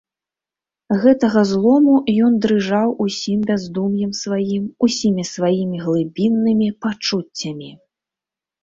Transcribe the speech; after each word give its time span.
Гэтага 1.03 1.43
злому 1.49 1.95
ён 2.27 2.39
дрыжаў 2.45 2.95
усім 3.07 3.45
бяздум'ем 3.51 4.11
сваім, 4.23 4.63
усімі 4.89 5.23
сваімі 5.35 5.77
глыбіннымі 5.87 6.67
пачуццямі. 6.85 7.71